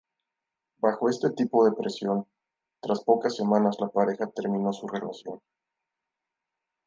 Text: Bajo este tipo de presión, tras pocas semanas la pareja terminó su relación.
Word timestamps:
Bajo 0.79 1.09
este 1.11 1.29
tipo 1.29 1.63
de 1.63 1.73
presión, 1.75 2.25
tras 2.79 3.03
pocas 3.03 3.35
semanas 3.35 3.77
la 3.79 3.89
pareja 3.89 4.25
terminó 4.31 4.73
su 4.73 4.87
relación. 4.87 5.39